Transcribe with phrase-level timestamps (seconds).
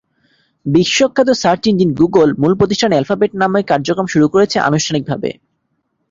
[0.65, 5.29] বিশ্বখ্যাত search engine Google মূল প্রতিষ্ঠান অ্যালফাবেট নামে কার্যক্রম শুরু করেছে আনুষ্ঠানিকভাবে।